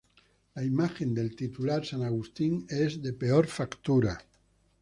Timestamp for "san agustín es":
1.85-3.03